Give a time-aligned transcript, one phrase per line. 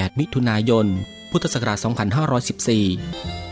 [0.00, 0.86] 8 มิถุนายน
[1.30, 3.51] พุทธศักราช 2514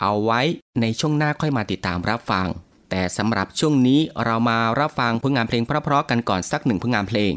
[0.00, 0.40] เอาไว้
[0.80, 2.46] ในช่วงหน้าค่อยมาติดตามรับฟัง
[2.90, 7.32] แต่สำหรับช่วงนี้เรามารับฟังผลงานเพลงเพราะๆกันก่อนสักหนึ่งผลงานเพลง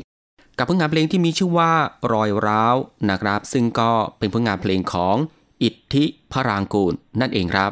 [0.58, 1.72] กับผลงานเพลงที่มีชื่อว่า
[2.14, 2.76] รอยร้าว
[3.10, 5.16] นะครับ ซึ่งก็เป็นผลงานเพลงของ
[5.64, 7.72] อิทธิพรางกูลนั่นเองครับ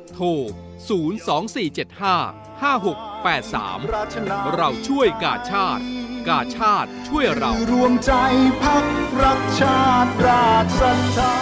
[0.23, 0.25] ร
[0.91, 5.83] 02475 5683 เราช่วยกาชาติ
[6.29, 8.11] กาชาติช่วยเรา รวมใจ
[8.63, 8.85] พัก
[9.23, 11.33] รักชาติราชศรัทธา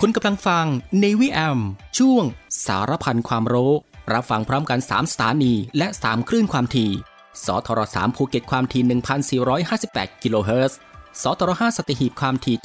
[0.00, 0.66] คุณกำลังฟัง
[1.02, 1.58] Navy AM
[1.98, 2.24] ช่วง
[2.66, 3.72] สารพันความรู้
[4.12, 6.90] รับฟังพร้อมกัน 3 สถานีและ 3 คลื่นความถี่
[7.46, 8.82] สทร3ภูเก็ตความถี่
[9.52, 10.78] 1,458 กิโลเฮิรตซ์
[11.22, 12.56] สทร5สตีหีบความถี่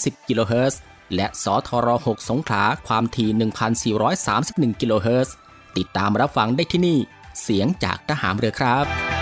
[0.00, 0.80] 720 กิโลเฮิรตซ์
[1.14, 5.34] และสทร6สงขลาความถี่ 1,431 กิโลเฮิรตซ์
[5.76, 6.98] ติดตามรับฟังได้ที่นี่
[7.42, 9.21] เสียงจากทหารเรือครับ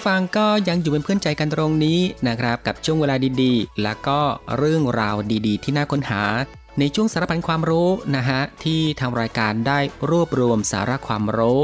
[0.00, 4.20] ผู้ฟังก็ยังอยู่เป็นเพื่อนใจกันตรงนี้นะครับ กับช่วงเวลาดีๆ แล้วก็
[4.56, 5.16] เรื่องราว
[5.46, 6.22] ดีๆ ที่น่าค้นหา
[6.78, 9.78] ในช่วงสารพันความรู้นะฮะที่ทางรายการได้
[10.10, 11.60] รวบรวมสาระความรู้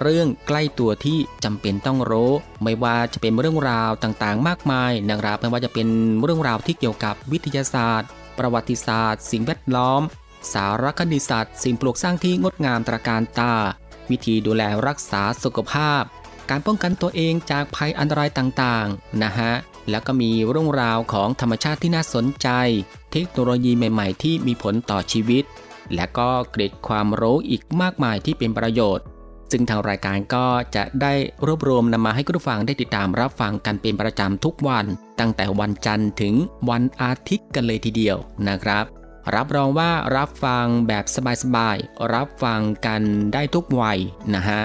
[0.00, 5.88] เรื่องใกล้ตัวที่จำเป็นต้องรู้ ไม่ว่าจะเป็นเรื่องราวต่างๆ มากมายนะครับไม่ว่าจะเป็น
[6.22, 10.02] เรื่องราวที่เกี่ยวกับวิทยาศาสตร์ ประวัติศาสตร์ สิ่งแวดล้อม
[10.52, 13.54] สารคดีศาสตร์สิ่งปลูกสร้างที่งดงามตระการตา
[14.10, 16.02] วิธีดูแลรักษาสุขภาพ
[16.50, 19.52] การป้องกันตัวเองจากภัยอันตรายต่างๆนะฮะ
[19.90, 22.48] แล้วก็มีเรื่องราวของธรรมชาติที่น่าสนใจ
[23.12, 25.44] เทคโนโลยีใหม่ ๆ ที่มีผลต่อชีวิต
[25.94, 29.06] และก็เกร็ดความรู้อีกมากมายที่เป็นประโยชน์
[29.50, 31.12] ซึ่งทางรายการก็จะได้
[31.46, 34.86] รวบรวมนำมาให้คุณผู้ฟังได้ติดตามรับฟังกันเป็นประจำทุกวัน
[35.20, 36.34] ตั้งแต่วันจันทร์ถึง
[36.70, 38.16] วันอาทิตย์กันเลยทีเดียว
[38.48, 38.84] นะครับ
[39.34, 41.04] รับรองว่ารับฟังแบบ
[41.42, 43.98] สบายๆรับฟังกันได้ทุกวัย
[44.34, 44.60] นะฮะ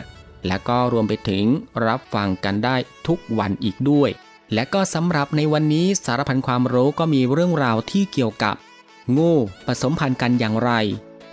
[0.48, 1.45] และก็รวมไปถึง
[1.86, 2.75] รับฟังกันได้
[3.07, 4.10] ทุกวันอีกด้วย
[4.53, 8.55] และก็สำหรับในวันนี้สารพันความรู้ก็มีเรื่องราวที่เกี่ยวกับ
[9.17, 9.31] งู
[9.67, 10.71] ผสมพันธุ์กันอย่างไร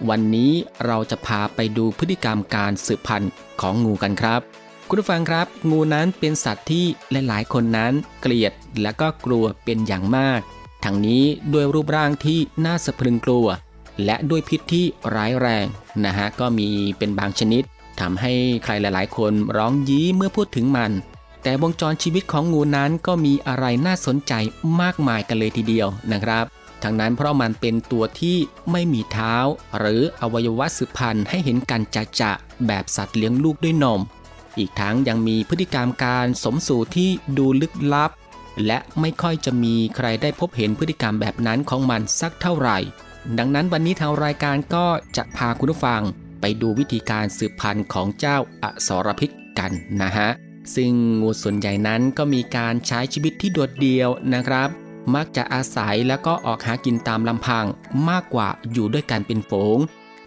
[0.09, 0.53] วันนี้
[0.87, 4.41] เราจะพาไปดูพฤติกรรมการสืบพันธุ์ของงูกันครับ
[4.89, 10.41] คุณผู้ฟังครับ งูนั้นเป็นสัตว์ที่หลาย ๆ คนนั้นเกลียดและก็กลัวเป็นอย่างมาก
[10.85, 13.47] ทั้งนี้ด้วยรูปร่างที่น่าสะพรึงกลัว
[14.05, 15.67] และด้วยพิษที่ร้ายแรง
[16.05, 17.63] นะฮะก็มีเป็นบางชนิด
[18.01, 18.33] ทำให้
[18.65, 20.93] ใครหลายๆ คนร้องยี้เมื่อพูดถึงมัน
[21.43, 24.33] แต่วงจรชีวิตของงูนั้นก็มีอะไรน่าสนใจ
[24.81, 26.45] มากมายกันเลยทีเดียวนะครับ
[26.83, 28.37] ทั้งนั้นเพราะมันเป็นตัวที่
[28.73, 29.37] ไม่มีเท้า
[29.79, 34.01] หรืออวัยวะสืบพันธุ์ให้เห็นกันจะจะๆแบบสัตว์เลี้ยงลูกด้วยนม
[34.59, 38.11] อีกทั้งยังมีพฤติกรรมการสมสู่ที่ดูลึกลับ
[38.67, 42.79] และไม่ค่อยจะมีใครได้พบเห็นพฤติกรรมแบบนั้นของมันสักเท่าไหร่
[43.39, 44.87] ดังนั้นวันนี้ทางรายการก็
[45.17, 46.03] จะพาคุณผู้ฟัง
[46.41, 50.31] ไปดูวิธีการสืบพันธุ์ของเจ้าอสรพิษกันนะฮะ
[50.75, 54.69] ซึ่งงูส่วนใหญ่นั้นก็มีการใช้ชีวิตที่โดดเดี่ยวนะครับ
[55.15, 57.67] มักจะอาศัยแล้วก็ออกหากินตามลำพัง
[58.09, 59.79] มากกว่าอยู่ด้วยกันเป็นฝูง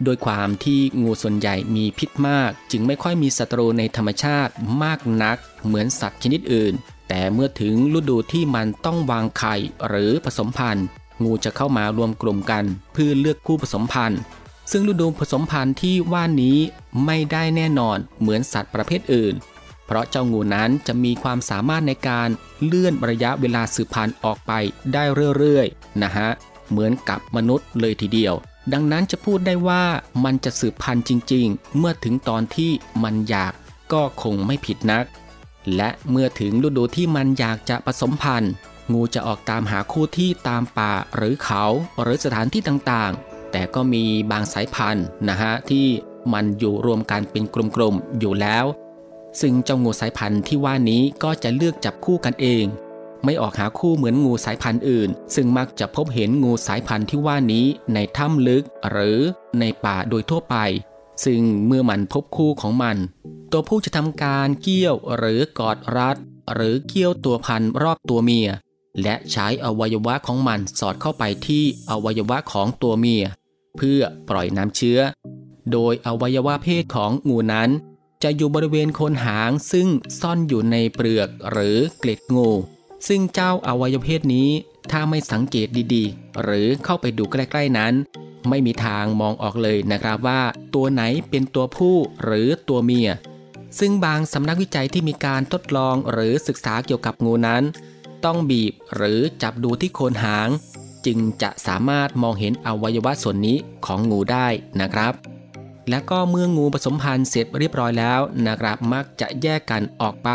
[0.04, 4.52] โดยความที่งูส่วนใหญ่มีพิษมาก จึงไม่ค่อยมีศัตรูในธรรมชาติ
[4.84, 6.74] มากนัก เหมือนสัตว์ชนิดอื่น
[7.10, 9.56] แต่เมื่อถึงฤดูที่มันต้องวางไข่
[9.88, 10.86] หรือผสมพันธุ์
[11.24, 12.64] งูจะเข้ามารวมกลุ่มกัน
[12.94, 14.20] เพื่อเลือกคู่ผสมพันธุ์
[14.72, 16.58] ซึ่งฤดูผสมพันธุ์ที่ว่านี้
[17.06, 19.34] ไม่ได้แน่นอนเหมือนสัตว์ประเภทอื่น
[19.86, 22.30] เพราะเจ้างูนั้นจะมีความสามารถในการ
[22.66, 24.52] เลื่อนระยะเวลาสืบพันธุ์ออกไป
[24.94, 25.04] ได้
[25.38, 26.30] เรื่อยๆนะฮะ
[26.70, 28.34] เหมือนกับมนุษย์เลยทีเดียว
[28.74, 29.84] ดังนั้นจะพูดได้ว่า
[30.24, 32.72] มันจะสืบพันธุ์จริง ๆ เมื่อถึงตอนที่
[33.04, 33.54] มันอยาก
[33.94, 35.06] ก็คงไม่ผิดนัก
[35.76, 38.52] และเมื่อถึงฤดูที่มันอยากจะผสมพันธุ์
[38.94, 41.64] งูจะออกตามหาคู่ที่ตามป่าหรือเขา
[42.02, 45.88] หรือสถานที่ต่างๆ แต่ก็มีบางสายพันธุ์นะฮะที่
[46.34, 48.66] มันอยู่รวมกันเป็นกลุ่มๆอยู่แล้ว
[49.42, 52.66] ซึ่งเจ้างูสายพันธุ์ที่ว่านี้ก็จะเลือกจับคู่กันเอง
[53.24, 59.20] ไม่ออกหาคู่เหมือนงูสายพันธุ์อื่น ซึ่งมักจะพบเห็นงูสายพันธุ์ที่ว่านี้ในถ้ำลึกหรือ
[59.60, 60.56] ในป่าโดยทั่วไป
[61.26, 62.98] ซึ่งเมื่อมันพบคู่ของมัน
[63.52, 66.18] ตัวผู้จะทำการเกี่ยวหรือกอดรัด
[66.54, 68.50] หรือเกี่ยวตัวพันรอบตัวเมีย
[69.02, 73.24] และใช้อวัยวะของมันสอดเข้าไปที่อวัยวะของตัวเมีย
[73.78, 75.00] เพื่อปล่อยน้ำเชื้อ
[75.72, 77.70] โดยอวัยวะเพศของงูนั้น
[78.24, 79.88] จะอยู่บริเวณโคนหางซึ่ง
[80.20, 82.50] ซ่อนอยู่ในเปลือกหรือเกล็ดงู
[83.08, 84.50] ซึ่งเจ้าอวัยวะเพศนี้
[84.92, 87.94] ถ้าไม่สังเกตดีๆ หรือเข้าไปดูใกล้ๆนั้น
[88.50, 90.42] ไม่มีทางมองออกเลยนะครับว่า
[90.76, 93.10] ตัวไหนเป็นตัวผู้หรือตัวเมีย
[93.80, 97.64] ซึ่งบางสำนักวิจัยที่มีการทดลองหรือศึกษาเกี่ยวกับงูนั้น
[98.26, 100.50] ต้องบีบหรือจับดูที่โคนหาง
[101.06, 104.48] จึงจะสามารถมองเห็นอวัยวะส่วนนี้ของงูได้
[104.82, 105.14] นะครับ
[105.90, 110.30] และก็เมื่องูผสมพันธุ์เสร็จเรียบร้อยแล้วนะครับมักจะแยกกันออกไป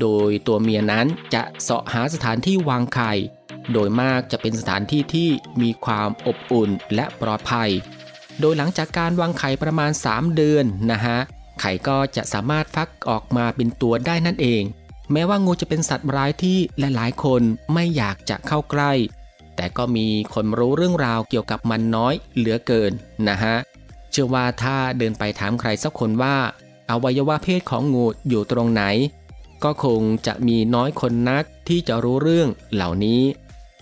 [0.00, 3.12] โดยตัวเมียนั้นจะเสาะหาสถานที่วางไข่
[3.72, 5.28] โดยมากจะเป็นสถานที่ที่
[5.60, 7.70] มีความอบอุ่นและปลอดภัย
[8.40, 11.18] โดยหลังจากการวางไข่ประมาณ 3 เดือนนะฮะ
[11.60, 14.62] ไข่ก็จะสามารถฟักออกมาเป็นตัวได้นั่นเอง
[15.12, 17.42] แม้ว่างูจะเป็นสัตว์ร้ายที่หลายๆ คน
[17.74, 18.92] ไม่อยากจะเข้าใกล้
[19.56, 22.92] แต่ก็มีคนรู้เรื่องราวเกี่ยวกับมันน้อยเหลือเกิน
[23.28, 23.56] นะฮะ
[24.10, 26.36] เชื่อว่าถ้าเดินไปถามใครสักคนว่า
[26.90, 28.82] อวัยวะเพศของงูอยู่ตรงไหน
[29.64, 33.22] ก็คงจะมีน้อยคนนักที่จะรู้เรื่องเหล่านี้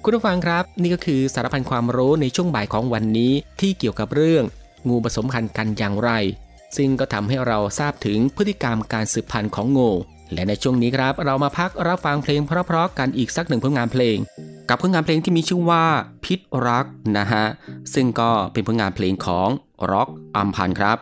[0.03, 4.45] คุณผู้ฟังครับ นี่ก็คือสารพันความรู้ในช่วงบ่ายของวันนี้ที่เกี่ยวกับเรื่อง
[4.89, 6.11] งูผสมพันธุ์กันอย่างไร
[6.77, 9.91] ซึ่งก็ทำให้เราทราบถึงพฤติกรรมการสืบพันธุ์ของงู
[10.35, 14.17] และในช่วงนี้ครับเรามาพักรับฟังเพลงเพราะๆกันอีกสักหนึ่งผลงานเพลง
[14.69, 15.85] กับผลงานเพลงที่มีชื่อว่า
[16.25, 16.87] พิษรัก
[17.19, 17.45] นะฮะ
[17.95, 19.49] ซึ่งก็เป็นผลงานเพลงของ
[19.91, 20.99] ร็อกอัมพันครับ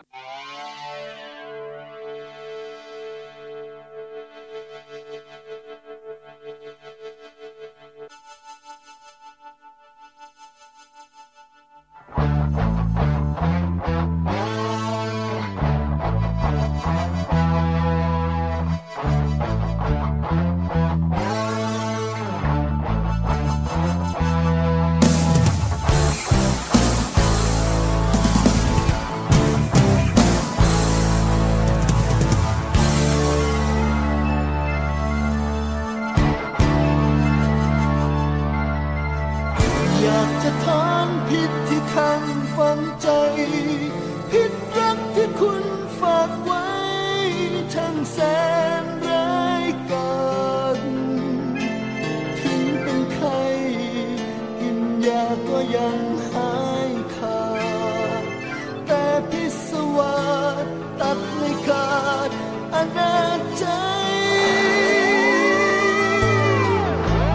[62.97, 63.15] นา
[63.59, 63.65] ใจ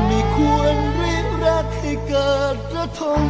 [0.05, 3.23] ไม่ควรรียกรักให้เกิดระทม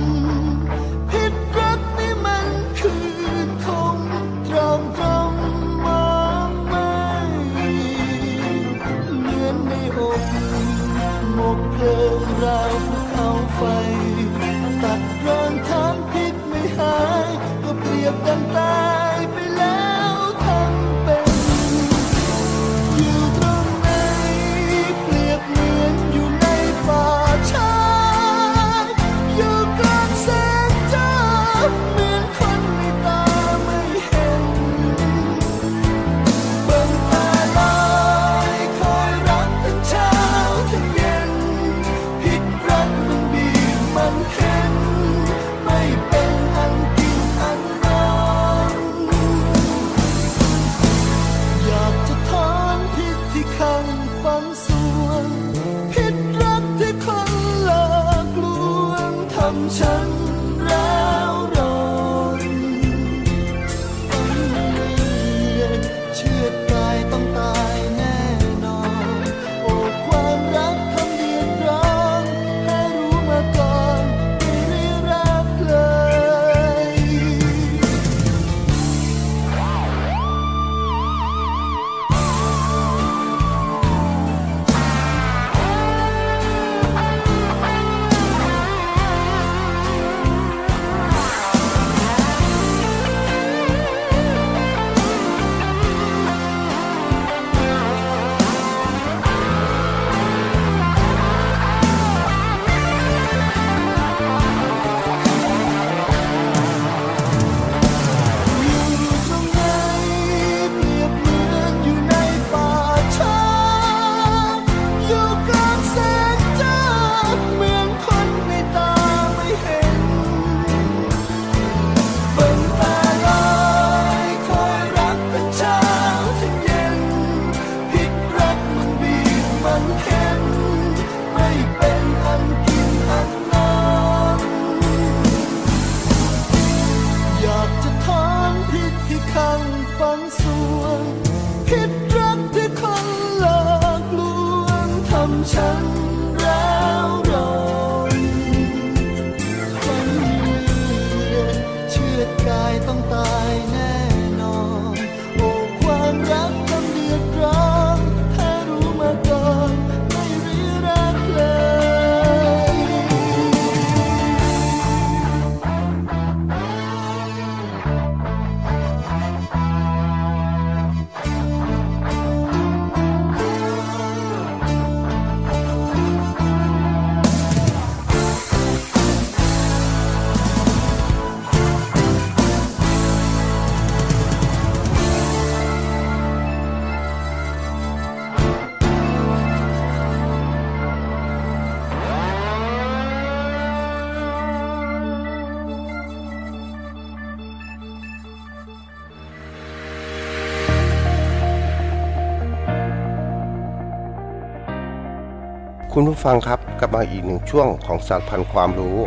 [206.00, 208.98] คุณผู้ฟังครับกลับมาอีกหนึ่งช่วงของสารพันความรู้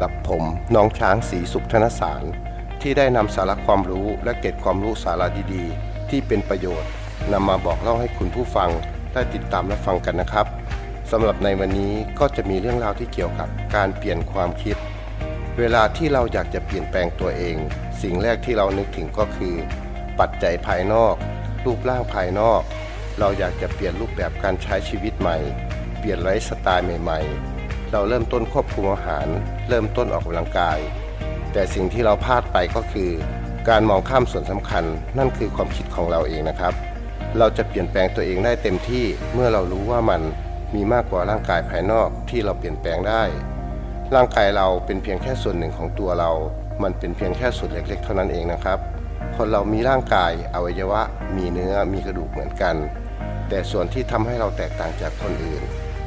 [0.00, 0.42] กับผม
[0.74, 2.22] น้องช้างสีสุขธนสาร
[2.80, 6.90] ที่ได้นำสาระความรู้และเกร็ดความรู้สาระดีๆ ที่เป็นประโยชน์
[7.32, 8.70] นำมาบอกเล่าให้คุณผู้ฟัง
[9.12, 10.46] ได้ติดตามและฟังกันนะครับ
[11.10, 14.76] สำหรับในวันนี้ก็จะมีเรื่องราวที่เกี่ยวกับการเปลี่ยนความคิด
[15.58, 17.56] เวลาที่เราอยากจะเปลี่ยนแปลงตัวเอง
[18.02, 19.54] สิ่งแรกที่เรานึกถึงก็คือ
[20.20, 21.14] ปัจจัยภายนอก
[21.64, 22.62] รูปร่างภายนอก
[23.18, 25.38] เราอยากจะเปลี่ยนรูปแบบการใช้ชีวิตใหม่
[26.00, 29.26] เปลี่ยนไลฟ์สไตล์ใหม่ๆ เราเริ่มต้นควบคุมอาหาร
[29.68, 30.78] เริ่มต้นออกกำลังกาย
[31.52, 33.10] แต่สิ่งที่เราพลาดไปก็คือ
[33.68, 34.84] การมองข้ามส่วนสำคัญ
[35.18, 36.74] นั่นคือความคิดของเราเองนะครับ
[37.38, 40.20] เราจะเปลี่ยนแปลงตัวเองได้เต็มที่เมื่อเรารู้ว่ามัน
[40.74, 43.22] มีมากกว่าร่างกายภายนอกที่เราเปลี่ยนแปลงได้
[44.14, 46.30] ร่างกายเราเป็นเพียงแค่ส่วนหนึ่งของตัวเรา
[46.82, 48.78] มันเป็นเพียงแค่ส่วนเล็กๆ เท่านั้นเองนะครับ
[49.36, 51.02] คนเรามีร่างกายอวัยวะ
[51.36, 52.76] มีเนื้อ มีกระดูกเหมือนกัน
[53.48, 55.62] แต่ส่วนที่ทำให้เราแตกต่างจากคนอื่น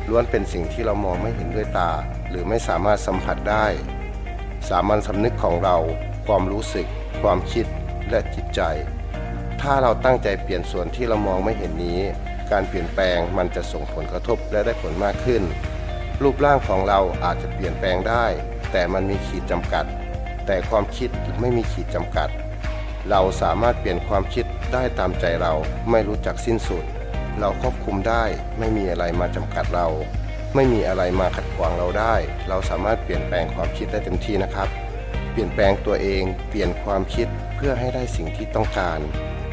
[0.09, 1.91] ล้วนเป็นสิ่งที่เรามองไม่เห็นด้วยตา
[2.29, 3.65] หรือไม่สามารถสัมผัสได้
[4.69, 5.77] สามัญสำนึกของเรา
[6.25, 6.87] ความรู้สึก
[7.21, 7.65] ความคิด
[8.09, 8.61] และจิตใจ
[9.61, 11.99] ถ้าเราตั้งใจเปลี่ยนส่วนที่เรามองไม่เห็นนี้
[12.51, 15.43] การเปลี่ยนแปลงมันจะส่งผลกระทบและได้ผลมากขึ้น
[16.21, 18.25] รูปร่างของเราอาจจะเปลี่ยนแปลงได้
[18.71, 19.85] แต่มันมีขีดจำกัด
[20.45, 22.29] แต่ความคิดไม่มีขีดจำกัด
[23.09, 25.53] เราสามารถเปลี่ยนความคิดได้ตามใจเรา
[25.89, 26.83] ไม่รู้จักสิ้นสุด
[27.39, 28.23] เราควบคุมได้
[28.59, 29.87] ไม่มีอะไรมาจำกัดเรา
[30.55, 32.15] ไม่มีอะไรมาขัดขวางเราได้
[32.49, 34.67] เราสามารถเปลี่ยนแปลงความคิดได้เต็มที่นะครับ
[35.31, 38.99] เปลี่ยนแปลงตัวเอง เปลี่ยนความคิดเพื่อให้ได้สิ่งที่ต้องการ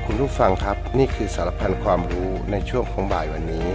[0.05, 3.69] คุณผู้ฟังครับ นี่คือสารพันความรู้ในช่วงของบ่ายวันนี้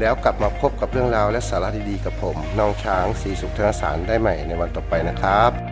[0.00, 5.71] แล้วกลับมาพบกับเรื่องราวและสาระดีๆกับผมน้องช้างสีสุขธนสารได้ใหม่ในวันต่อไปนะครับ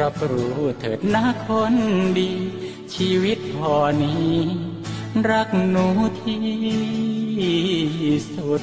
[0.00, 1.74] รับรู้เถิดนะคน
[2.18, 2.32] ดี
[2.94, 4.34] ชีวิตพอนี้
[5.30, 5.86] รักหนู
[6.20, 6.42] ที่
[8.34, 8.62] สุด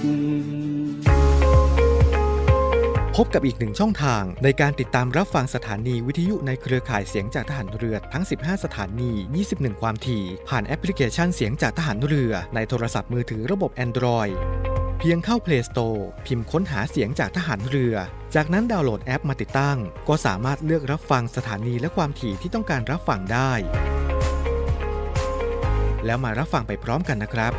[3.16, 9.12] พบกับอีกหนึ่งช่องทางในการติดตามรับฟังสถานีวิทยุในเครือข่ายเสียงจากทหารเรือทั้ง 15 สถานี
[9.48, 14.36] 21 ความถี่ ผ่านแอปพลิเคชันเสียงจากทหารเรือในโทรศัพท์มือถือระบบ Android
[15.04, 17.96] เพียงเข้า Play Store พิมพ์ค้นหาเสียงจากทหารเรือ
[18.36, 23.52] จากนั้นดาวน์โหลดแอปมาติดตั้ง ก็สามารถเลือกรับฟังสถานีและความถี่ที่ต้องการรับฟังได้
[26.06, 27.54] แล้วมารับฟังไปพร้อมกันนะครับ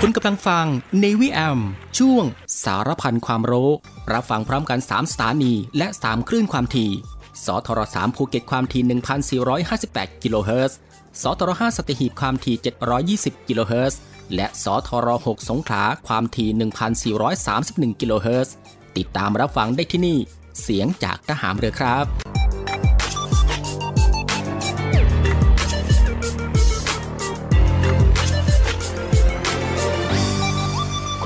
[0.00, 0.66] คุณกำลังฟัง
[1.02, 1.58] Navy AM
[1.98, 2.24] ช่วง
[2.64, 3.70] สารพันความรู้
[4.12, 6.92] รับฟังพร้อมกัน 3 สถานีและ 3 คลื่นความถี่
[7.46, 8.82] สทร3ภูเก็ตความถี่
[9.68, 10.78] 1,458 กิโลเฮิรตซ์
[11.22, 12.56] สทร5สัตหีบความถี่
[13.02, 14.00] 720 กิโลเฮิรตซ์
[14.34, 16.50] และสทร6สงขลาความถี่
[17.30, 18.54] 1,431 กิโลเฮิรตซ์
[18.96, 20.18] ติดตามรับฟังได้ที่นี่
[20.62, 22.31] เสียงจากทหารเรือครับ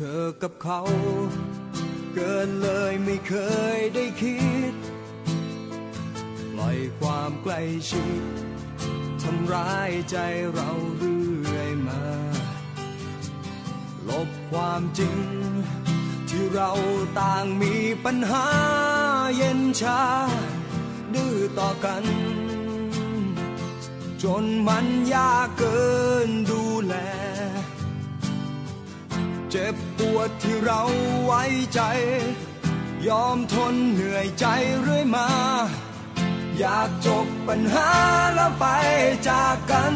[0.00, 0.80] เธอกับเขา
[2.14, 3.34] เกินเลยไม่เค
[3.76, 4.38] ยได้คิ
[4.72, 4.74] ด
[6.52, 8.22] ปล่อยความใกล้ชิด
[9.22, 10.16] ทำร้ายใจ
[10.52, 12.02] เราเรื่อยมา
[14.08, 15.18] ลบความจริง
[16.28, 16.72] ที่เรา
[17.20, 18.46] ต่างมีปัญหา
[19.36, 20.02] เย็นชา
[21.14, 22.04] ดื้อต่อกัน
[24.22, 25.86] จนมันยากเกิ
[26.28, 26.94] นดูแล
[29.52, 30.82] เจ็บ ปวดที่เรา
[31.24, 31.42] ไว้
[31.74, 31.80] ใจ
[33.08, 34.46] ยอมทนเหนื่อยใจ
[34.80, 35.28] เรื่อยมา
[36.58, 37.90] อยากจบปัญหา
[38.34, 38.64] แล้วไป
[39.28, 39.94] จากกัน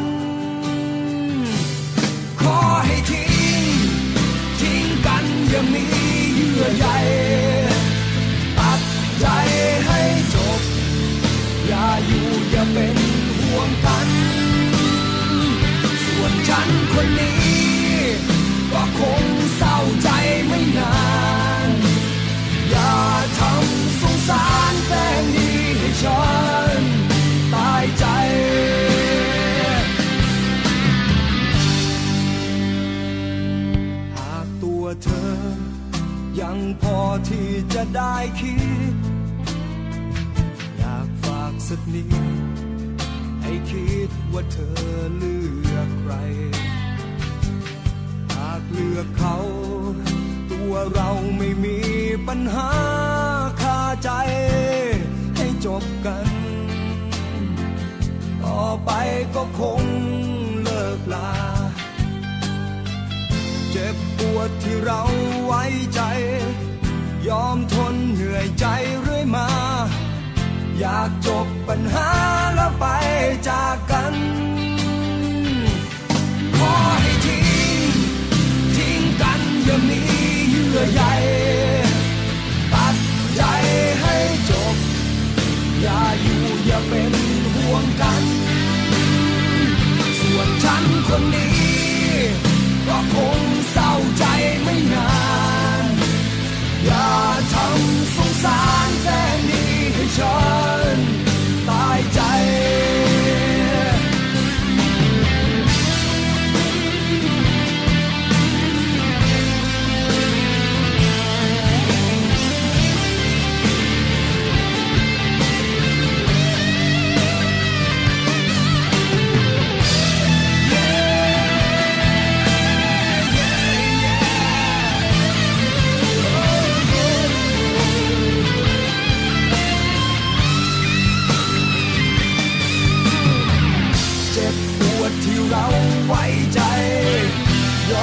[2.41, 3.33] ขอให้ทิ้ง
[4.59, 5.85] ทิ้งกันอย่ามี
[6.33, 6.87] เยื่อใย
[8.59, 8.81] ตัด
[9.19, 9.25] ใจ
[9.85, 10.01] ให้
[10.35, 10.61] จบ
[11.67, 12.97] อย่าอยู่อย่าเป็น
[13.39, 14.09] ห่วงกัน
[16.05, 17.40] ส่วนฉันคนนี้
[37.81, 38.55] ที่จะได้คิ
[38.93, 38.95] ด
[40.77, 42.07] อยากฝากสักนิด
[43.41, 44.79] ให้คิดว่าเธอ
[45.17, 45.37] เลื
[45.73, 46.13] อกใคร
[48.33, 49.37] หากเลือกเขา
[50.51, 51.79] ตัวเราไม่มี
[52.27, 52.71] ปัญหา
[53.61, 54.09] คาใจ
[55.37, 56.27] ให้จบกัน
[58.43, 58.91] ต่อไป
[59.35, 59.81] ก็คง
[60.61, 61.31] เลิกลา
[63.71, 65.01] เจ็บปวดที่เรา
[65.45, 65.63] ไว้
[65.95, 66.01] ใจ
[67.27, 68.65] ยอมทนเหนื่อยใจ
[69.01, 69.47] เรื่อยมา
[70.79, 72.09] อยากจบปัญหา
[72.55, 72.85] แล้วไป
[73.49, 74.13] จากกัน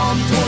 [0.09, 0.48] on 20.